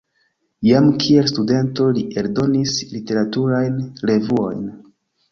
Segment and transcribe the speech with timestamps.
[0.67, 3.77] Jam kiel studento li eldonis literaturajn
[4.11, 4.65] revuojn.